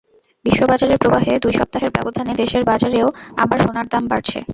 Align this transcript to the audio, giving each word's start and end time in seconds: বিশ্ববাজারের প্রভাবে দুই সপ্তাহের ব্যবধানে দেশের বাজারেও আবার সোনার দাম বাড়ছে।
বিশ্ববাজারের 0.45 1.01
প্রভাবে 1.03 1.31
দুই 1.43 1.53
সপ্তাহের 1.59 1.93
ব্যবধানে 1.95 2.33
দেশের 2.41 2.63
বাজারেও 2.65 3.07
আবার 3.37 3.57
সোনার 3.63 3.87
দাম 3.87 4.03
বাড়ছে। 4.11 4.37